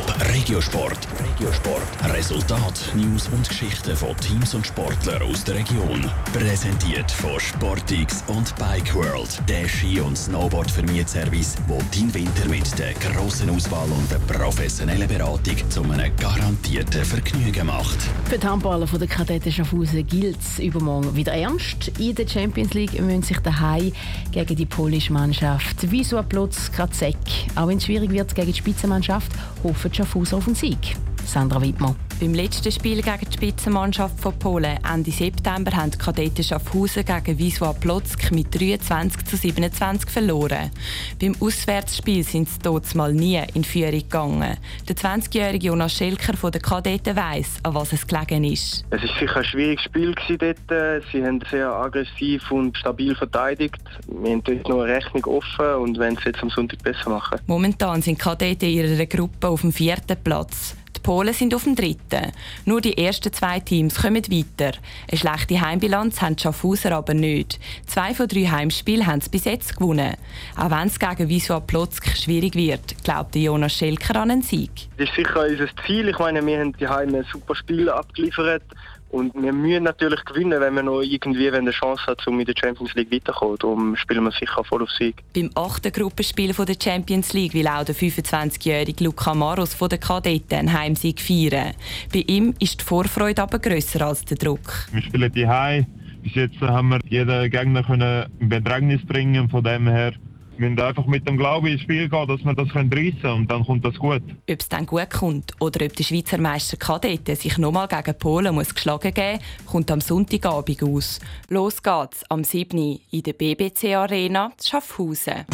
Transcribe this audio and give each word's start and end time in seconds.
Top 0.00 0.14
Regiosport. 0.32 1.08
Regiosport. 1.18 2.14
Resultat, 2.14 2.92
News 2.94 3.28
und 3.28 3.46
Geschichten 3.48 3.96
von 3.96 4.16
Teams 4.16 4.54
und 4.54 4.66
Sportlern 4.66 5.22
aus 5.22 5.44
der 5.44 5.56
Region. 5.56 6.10
Präsentiert 6.32 7.10
von 7.10 7.38
Sportix 7.38 8.24
und 8.28 8.54
Bike 8.56 8.94
World. 8.94 9.40
Der 9.48 9.68
Ski- 9.68 10.00
und 10.00 10.16
snowboard 10.16 10.70
service 11.06 11.56
wo 11.66 11.78
dein 11.94 12.12
Winter 12.14 12.48
mit 12.48 12.78
der 12.78 12.94
grossen 12.94 13.50
Auswahl 13.50 13.88
und 13.90 14.10
der 14.10 14.18
professionellen 14.32 15.08
Beratung 15.08 15.56
zu 15.68 15.82
einem 15.82 16.14
garantierten 16.16 17.04
Vergnügen 17.04 17.66
macht. 17.66 17.98
Für 18.26 18.38
die 18.38 18.46
Handballer 18.46 18.86
der 18.86 19.08
Kadetten 19.08 19.52
Schaffhausen 19.52 20.06
gilt 20.06 20.40
es 20.40 20.58
übermorgen 20.60 21.14
wieder 21.14 21.32
ernst. 21.32 21.92
In 21.98 22.14
der 22.14 22.28
Champions 22.28 22.72
League 22.74 22.98
müssen 23.00 23.22
sich 23.22 23.38
daheim 23.40 23.92
gegen 24.30 24.56
die 24.56 24.66
polische 24.66 25.12
Mannschaft 25.12 25.90
Wisła 25.90 26.22
Plotz 26.22 26.70
Krazek. 26.72 27.16
Auch 27.54 27.66
wenn 27.68 27.78
es 27.78 27.84
schwierig 27.84 28.10
wird 28.10 28.34
gegen 28.34 28.52
die 28.52 28.58
Spitzenmannschaft, 28.58 29.32
hoffen 29.62 29.89
die 29.90 29.96
Schaffhauser 29.96 30.36
auf 30.36 30.44
den 30.44 30.54
Sieg. 30.54 30.96
Sandra 31.30 31.60
Wittmann. 31.62 31.94
Beim 32.20 32.34
letzten 32.34 32.70
Spiel 32.70 33.00
gegen 33.00 33.26
die 33.30 33.32
Spitzenmannschaft 33.32 34.20
von 34.20 34.38
Polen 34.38 34.78
Ende 34.84 35.10
September 35.10 35.70
haben 35.70 35.90
die 35.90 35.96
Kadetten 35.96 36.44
Schaffhausen 36.44 37.04
gegen 37.04 37.38
Wisła 37.38 37.72
Plock 37.72 38.30
mit 38.30 38.54
23 38.54 39.24
zu 39.24 39.36
27 39.36 40.10
verloren. 40.10 40.70
Beim 41.18 41.34
Auswärtsspiel 41.40 42.22
sind 42.22 42.48
sie 42.48 42.58
dort 42.62 42.94
mal 42.94 43.14
nie 43.14 43.40
in 43.54 43.64
Führung 43.64 44.00
gegangen. 44.00 44.58
Der 44.86 44.96
20-jährige 44.96 45.68
Jonas 45.68 45.94
Schelker 45.94 46.36
von 46.36 46.52
den 46.52 46.60
Kadetten 46.60 47.16
weiss, 47.16 47.56
an 47.62 47.74
was 47.74 47.92
es 47.94 48.06
gelegen 48.06 48.44
ist. 48.44 48.84
Es 48.90 49.00
war 49.00 49.18
sicher 49.18 49.36
ein 49.36 49.44
schwieriges 49.44 49.84
Spiel 49.84 50.14
dort. 50.38 51.04
Sie 51.12 51.24
haben 51.24 51.40
sehr 51.50 51.70
aggressiv 51.70 52.50
und 52.50 52.76
stabil 52.76 53.14
verteidigt. 53.14 53.80
Wir 54.08 54.32
haben 54.32 54.44
dort 54.44 54.68
noch 54.68 54.82
eine 54.82 54.94
Rechnung 54.94 55.24
offen 55.24 55.74
und 55.76 55.98
wollen 55.98 56.18
es 56.18 56.24
jetzt 56.24 56.42
am 56.42 56.50
Sonntag 56.50 56.82
besser 56.82 57.08
machen. 57.08 57.38
Momentan 57.46 58.02
sind 58.02 58.18
Kadetten 58.18 58.68
in 58.68 58.74
ihrer 58.74 59.06
Gruppe 59.06 59.48
auf 59.48 59.62
dem 59.62 59.72
vierten 59.72 60.16
Platz. 60.22 60.76
Die 61.00 61.06
Polen 61.06 61.32
sind 61.32 61.54
auf 61.54 61.64
dem 61.64 61.74
dritten. 61.74 62.30
Nur 62.66 62.82
die 62.82 62.98
ersten 62.98 63.32
zwei 63.32 63.58
Teams 63.58 64.02
kommen 64.02 64.22
weiter. 64.22 64.76
Eine 65.10 65.18
schlechte 65.18 65.58
Heimbilanz 65.58 66.20
haben 66.20 66.36
die 66.36 66.42
Schaffhauser 66.42 66.92
aber 66.92 67.14
nicht. 67.14 67.58
Zwei 67.86 68.12
von 68.12 68.28
drei 68.28 68.44
Heimspielen 68.44 69.06
haben 69.06 69.22
sie 69.22 69.30
bis 69.30 69.46
jetzt 69.46 69.76
gewonnen. 69.78 70.14
Auch 70.58 70.70
wenn 70.70 70.88
es 70.88 70.98
gegen 70.98 71.30
Wisła 71.30 71.60
Plotzk 71.60 72.06
schwierig 72.18 72.54
wird, 72.54 73.02
glaubt 73.02 73.34
Jonas 73.34 73.72
Schelker 73.72 74.16
an 74.16 74.30
einen 74.30 74.42
Sieg. 74.42 74.70
Das 74.98 75.08
ist 75.08 75.16
sicher 75.16 75.40
unser 75.48 75.68
Ziel. 75.86 76.10
Ich 76.10 76.18
meine, 76.18 76.44
wir 76.44 76.60
haben 76.60 76.76
die 76.76 76.86
Heim 76.86 77.14
ein 77.14 77.24
super 77.32 77.54
Spiel 77.54 77.88
abgeliefert. 77.88 78.62
Und 79.10 79.34
wir 79.34 79.52
müssen 79.52 79.84
natürlich 79.84 80.24
gewinnen, 80.24 80.60
wenn 80.60 80.74
wir 80.74 80.84
noch 80.84 81.02
irgendwie 81.02 81.50
eine 81.50 81.72
Chance 81.72 82.06
haben, 82.06 82.16
um 82.26 82.38
in 82.38 82.46
der 82.46 82.54
Champions 82.56 82.94
League 82.94 83.10
weiterzukommen. 83.10 83.56
Darum 83.58 83.96
spielen 83.96 84.22
wir 84.22 84.30
sicher 84.30 84.62
voll 84.62 84.82
auf 84.82 84.90
Sieg. 84.90 85.16
Beim 85.34 85.50
achten 85.54 85.90
Gruppenspiel 85.90 86.52
der 86.52 86.76
Champions 86.80 87.32
League 87.32 87.54
will 87.54 87.66
auch 87.66 87.84
der 87.84 87.94
25-jährige 87.94 89.02
Luca 89.02 89.34
Maros 89.34 89.74
von 89.74 89.88
den 89.88 89.98
Kadetten 89.98 90.58
einen 90.58 90.72
Heimsieg 90.72 91.20
feiern. 91.20 91.74
Bei 92.12 92.24
ihm 92.26 92.54
ist 92.60 92.80
die 92.80 92.84
Vorfreude 92.84 93.42
aber 93.42 93.58
grösser 93.58 94.06
als 94.06 94.24
der 94.24 94.36
Druck. 94.36 94.86
Wir 94.92 95.02
spielen 95.02 95.32
die 95.32 95.46
Heim. 95.46 95.86
Bis 96.22 96.34
jetzt 96.34 96.60
haben 96.60 96.90
wir 96.90 97.00
jeden 97.08 97.50
Gegner 97.50 98.28
in 98.38 98.48
Bedrängnis 98.48 99.04
bringen. 99.06 99.48
Von 99.48 99.64
dem 99.64 99.88
her 99.88 100.12
müssen 100.60 100.80
einfach 100.80 101.06
mit 101.06 101.26
dem 101.26 101.36
Glauben 101.36 101.66
ins 101.66 101.82
Spiel 101.82 102.08
gehen, 102.08 102.28
dass 102.28 102.44
wir 102.44 102.54
das 102.54 102.74
reissen 102.74 102.90
können 102.90 103.38
und 103.38 103.50
dann 103.50 103.64
kommt 103.64 103.84
das 103.84 103.94
gut. 103.94 104.22
Ob 104.22 104.60
es 104.60 104.68
dann 104.68 104.86
gut 104.86 105.10
kommt 105.10 105.52
oder 105.60 105.84
ob 105.84 105.96
der 105.96 106.04
Schweizer 106.04 106.38
Meister 106.38 106.76
Kadetten 106.76 107.34
sich 107.36 107.58
nochmal 107.58 107.88
gegen 107.88 108.18
Polen 108.18 108.54
muss 108.54 108.74
geschlagen 108.74 109.12
geben 109.12 109.38
muss, 109.64 109.72
kommt 109.72 109.90
am 109.90 110.00
Sonntagabend 110.00 110.82
aus. 110.82 111.20
Los 111.48 111.82
geht's 111.82 112.24
am 112.28 112.44
7. 112.44 113.00
in 113.10 113.22
der 113.22 113.32
BBC 113.32 113.96
Arena 113.96 114.52
Schaffhausen. 114.62 115.46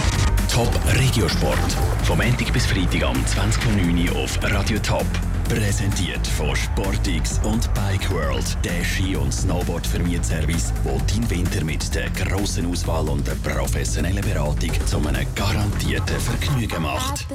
Top 0.53 0.71
Regiosport. 0.99 1.73
Vom 2.05 2.19
Montag 2.19 2.53
bis 2.53 2.67
Freitag 2.67 3.03
am 3.05 3.17
20.09 3.17 4.13
auf 4.15 4.39
Radio 4.43 4.79
Top. 4.79 5.07
Präsentiert 5.49 6.27
von 6.27 6.57
Sportix 6.57 7.39
und 7.45 7.73
Bike 7.73 8.11
World, 8.11 8.59
der 8.65 8.83
Ski- 8.85 9.15
und 9.15 9.33
Snowboard-Vermietservice, 9.33 10.73
wo 10.83 11.01
dein 11.07 11.31
Winter 11.31 11.65
mit 11.65 11.95
der 11.95 12.11
grossen 12.11 12.67
Auswahl 12.67 13.09
und 13.09 13.25
der 13.29 13.37
professionellen 13.37 14.23
Beratung 14.23 14.73
zu 14.87 14.99
einem 14.99 15.25
garantierten 15.37 16.19
Vergnügen 16.19 16.83
macht. 16.83 17.27